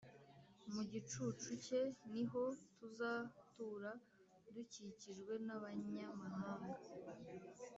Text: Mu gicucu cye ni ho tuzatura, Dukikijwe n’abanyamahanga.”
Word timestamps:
Mu 0.73 0.81
gicucu 0.91 1.49
cye 1.65 1.81
ni 2.11 2.23
ho 2.31 2.43
tuzatura, 2.77 3.91
Dukikijwe 4.53 5.33
n’abanyamahanga.” 5.45 6.75